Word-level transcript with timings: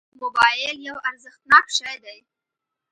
موبایل 0.21 0.77
یو 0.87 0.97
ارزښتناک 1.09 1.65
شی 1.77 1.95
دی. 2.03 2.19